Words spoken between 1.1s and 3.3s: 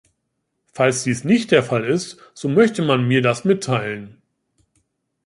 nicht der Fall ist, so möchte man mir